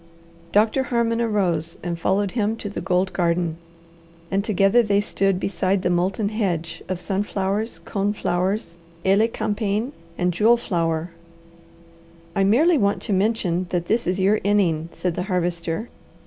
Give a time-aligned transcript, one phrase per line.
[0.51, 3.57] Doctor Harmon arose and followed him to the gold garden,
[4.31, 11.11] and together they stood beside the molten hedge of sunflowers, coneflowers, elecampane, and jewel flower.
[12.35, 15.89] "I merely want to mention that this is your inning," said the Harvester.